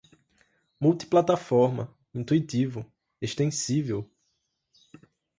[0.79, 2.83] multiplataforma, intuitivo,
[3.21, 4.09] extensível